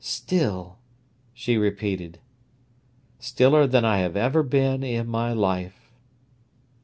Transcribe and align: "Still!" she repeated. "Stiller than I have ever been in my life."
"Still!" 0.03 0.79
she 1.31 1.57
repeated. 1.57 2.17
"Stiller 3.19 3.67
than 3.67 3.85
I 3.85 3.99
have 3.99 4.17
ever 4.17 4.41
been 4.41 4.83
in 4.83 5.07
my 5.07 5.31
life." 5.31 5.91